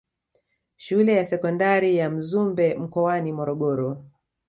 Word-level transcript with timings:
Shule 0.75 1.13
ya 1.13 1.25
sekondari 1.25 1.97
ya 1.97 2.09
Mzumbe 2.09 2.75
mkoani 2.75 3.31
Morogoro 3.33 4.03